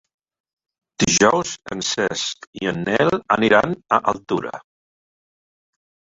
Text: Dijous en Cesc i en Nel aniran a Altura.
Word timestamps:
Dijous 1.03 1.51
en 1.75 1.83
Cesc 1.89 2.49
i 2.63 2.71
en 2.73 2.81
Nel 2.89 3.13
aniran 3.37 3.77
a 3.99 4.01
Altura. 4.15 4.57